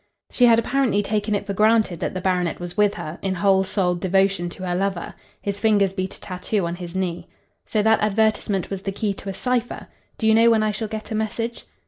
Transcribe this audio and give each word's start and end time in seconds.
She 0.31 0.47
had 0.47 0.57
apparently 0.57 1.03
taken 1.03 1.35
it 1.35 1.45
for 1.45 1.53
granted 1.53 1.99
that 1.99 2.15
the 2.15 2.21
baronet 2.21 2.59
was 2.59 2.75
with 2.75 2.95
her 2.95 3.19
in 3.21 3.35
whole 3.35 3.61
souled 3.63 4.01
devotion 4.01 4.49
to 4.49 4.63
her 4.63 4.73
lover. 4.73 5.13
His 5.39 5.59
fingers 5.59 5.93
beat 5.93 6.15
a 6.15 6.19
tattoo 6.19 6.65
on 6.65 6.77
his 6.77 6.95
knee. 6.95 7.27
"So 7.67 7.83
that 7.83 8.01
advertisement 8.01 8.71
was 8.71 8.81
the 8.81 8.91
key 8.91 9.13
to 9.13 9.29
a 9.29 9.33
cipher? 9.35 9.89
Do 10.17 10.25
you 10.25 10.33
know 10.33 10.49
when 10.49 10.63
I 10.63 10.71
shall 10.71 10.87
get 10.87 11.11
a 11.11 11.13
message?" 11.13 11.67